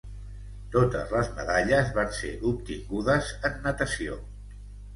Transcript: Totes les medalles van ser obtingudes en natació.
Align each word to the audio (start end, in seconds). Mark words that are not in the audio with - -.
Totes 0.75 1.13
les 1.15 1.29
medalles 1.41 1.93
van 1.99 2.11
ser 2.21 2.33
obtingudes 2.55 3.31
en 3.51 3.63
natació. 3.69 4.21